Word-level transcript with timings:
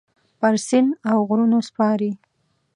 پر 0.39 0.55
سیند 0.67 0.91
اوغرونو 1.11 1.59
سپارې 1.67 2.11